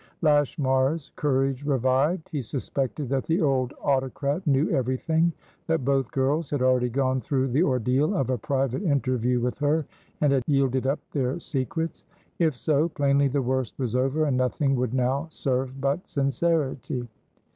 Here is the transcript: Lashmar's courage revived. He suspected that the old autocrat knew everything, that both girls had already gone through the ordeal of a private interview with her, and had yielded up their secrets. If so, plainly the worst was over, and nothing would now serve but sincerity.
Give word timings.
Lashmar's 0.23 1.11
courage 1.15 1.63
revived. 1.63 2.27
He 2.31 2.41
suspected 2.41 3.07
that 3.09 3.25
the 3.27 3.39
old 3.39 3.75
autocrat 3.83 4.47
knew 4.47 4.71
everything, 4.71 5.31
that 5.67 5.85
both 5.85 6.09
girls 6.11 6.49
had 6.49 6.63
already 6.63 6.89
gone 6.89 7.21
through 7.21 7.49
the 7.49 7.61
ordeal 7.61 8.15
of 8.17 8.31
a 8.31 8.37
private 8.39 8.81
interview 8.81 9.39
with 9.39 9.59
her, 9.59 9.85
and 10.19 10.33
had 10.33 10.41
yielded 10.47 10.87
up 10.87 10.97
their 11.11 11.39
secrets. 11.39 12.03
If 12.39 12.57
so, 12.57 12.89
plainly 12.89 13.27
the 13.27 13.43
worst 13.43 13.77
was 13.77 13.95
over, 13.95 14.25
and 14.25 14.35
nothing 14.35 14.75
would 14.75 14.95
now 14.95 15.27
serve 15.29 15.79
but 15.79 16.09
sincerity. 16.09 17.07